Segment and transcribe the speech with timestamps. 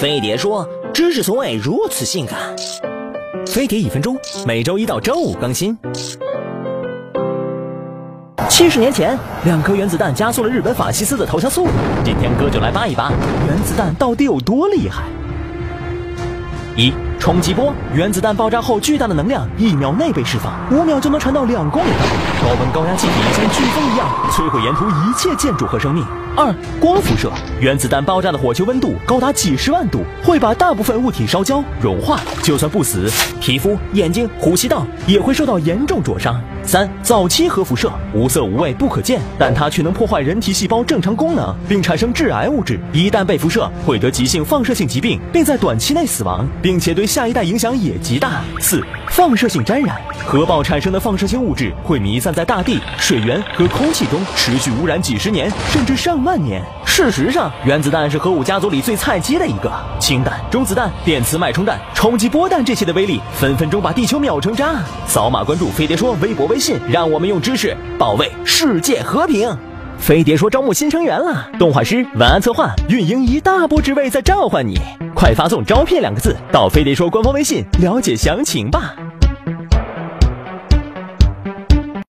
[0.00, 0.64] 飞碟说
[0.94, 2.38] ：“知识从未如此性感。”
[3.44, 5.76] 飞碟一分钟，每周一到周五更新。
[8.48, 11.72] 七十年前，两颗原子弹加速了日本法西斯的投降速度。
[12.04, 13.10] 今天哥就来扒一扒，
[13.48, 15.02] 原子弹到底有多厉害？
[16.76, 22.48] 一冲击波，原子弹爆炸后，巨大的能量一秒内被释放，五秒就能传到两公里高。
[22.48, 26.04] 高温高压气体像飓风一样摧毁沿途一切建筑和生命。
[26.36, 33.10] 二光辐射，原子弹爆炸的火球温度高达几十万度，会把大部分物体烧焦融化，就算不死，
[33.40, 36.40] 皮肤、眼睛、呼吸道也会受到严重灼伤。
[36.62, 42.78] 三早期核辐射，无色无味不可见，但它却能破坏人体细胞正常功能，并产生致癌物质。
[42.92, 48.42] 一旦被辐射，会得急性放射性疾病，并在短期内死亡，并且对下一代影响也极大。
[48.60, 56.62] 四放射性沾染，核爆产生的放射性物质会弥散在大地、水源和空气中，持续污染几十年，甚至上万年。
[56.84, 59.72] 事实上，原子弹是核武家族里最菜鸡的一个。
[59.98, 64.74] 氢弹、中子弹、电磁脉冲弹、冲击波弹这些的威力，分分钟把地球秒成渣。
[65.06, 66.58] 扫码关注飞碟说微博微。
[66.58, 69.56] 信，让我们用知识保卫世界和平。
[69.98, 74.78] 飞碟说招募新成员了，动画师、文案策划、运营一大波职位在召唤你，
[75.14, 78.94] 快发送“招聘”两个字到飞碟说官方微信了解详情吧。